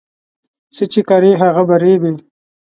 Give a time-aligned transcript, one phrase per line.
[0.75, 2.11] څه چې کرې، هغه به ريبې